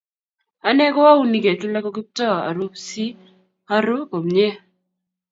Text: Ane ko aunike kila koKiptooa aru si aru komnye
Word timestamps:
Ane 0.67 0.85
ko 0.95 1.01
aunike 1.11 1.51
kila 1.59 1.79
koKiptooa 1.83 2.37
aru 2.49 2.65
si 2.85 3.05
aru 3.75 3.97
komnye 4.09 4.49